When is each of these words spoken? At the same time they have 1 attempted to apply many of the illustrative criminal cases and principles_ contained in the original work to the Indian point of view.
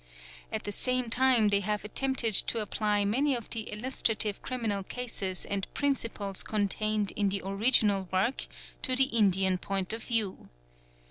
At 0.51 0.63
the 0.63 0.71
same 0.71 1.11
time 1.11 1.49
they 1.49 1.59
have 1.59 1.81
1 1.81 1.85
attempted 1.85 2.33
to 2.33 2.59
apply 2.59 3.05
many 3.05 3.35
of 3.35 3.51
the 3.51 3.69
illustrative 3.71 4.41
criminal 4.41 4.81
cases 4.81 5.45
and 5.45 5.71
principles_ 5.75 6.41
contained 6.43 7.11
in 7.11 7.29
the 7.29 7.43
original 7.45 8.09
work 8.11 8.47
to 8.81 8.95
the 8.95 9.03
Indian 9.03 9.59
point 9.59 9.93
of 9.93 10.01
view. 10.01 10.49